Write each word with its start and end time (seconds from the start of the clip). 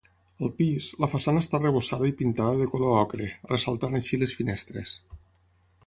Al 0.45 0.51
pis, 0.59 0.85
la 1.03 1.09
façana 1.11 1.43
està 1.45 1.59
arrebossada 1.59 2.09
i 2.11 2.15
pintada 2.23 2.57
de 2.63 2.69
color 2.73 2.97
ocre, 3.05 3.31
ressaltant 3.53 4.01
així 4.01 4.21
les 4.23 4.35
finestres. 4.41 5.01